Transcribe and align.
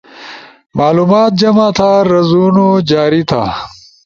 معلومات 0.79 1.31
جمع 1.41 1.67
تھا, 1.77 1.91
رازونو 2.11 2.67
جاری 2.91 3.23
تھا 3.29 3.43